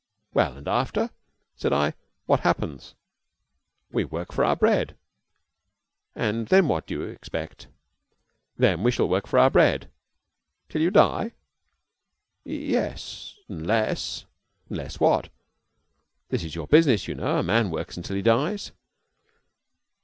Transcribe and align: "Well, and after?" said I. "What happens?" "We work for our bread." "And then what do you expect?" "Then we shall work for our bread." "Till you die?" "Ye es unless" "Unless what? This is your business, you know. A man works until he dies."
"Well, 0.33 0.57
and 0.57 0.67
after?" 0.67 1.11
said 1.55 1.71
I. 1.71 1.93
"What 2.25 2.39
happens?" 2.39 2.95
"We 3.91 4.03
work 4.03 4.31
for 4.33 4.43
our 4.43 4.55
bread." 4.55 4.97
"And 6.15 6.47
then 6.47 6.67
what 6.67 6.87
do 6.87 6.95
you 6.95 7.01
expect?" 7.03 7.67
"Then 8.57 8.81
we 8.81 8.89
shall 8.89 9.07
work 9.07 9.27
for 9.27 9.37
our 9.37 9.51
bread." 9.51 9.91
"Till 10.69 10.81
you 10.81 10.89
die?" 10.89 11.33
"Ye 12.43 12.73
es 12.77 13.35
unless" 13.47 14.25
"Unless 14.71 14.99
what? 14.99 15.29
This 16.29 16.43
is 16.43 16.55
your 16.55 16.65
business, 16.65 17.07
you 17.07 17.13
know. 17.13 17.37
A 17.37 17.43
man 17.43 17.69
works 17.69 17.95
until 17.95 18.15
he 18.15 18.23
dies." 18.23 18.71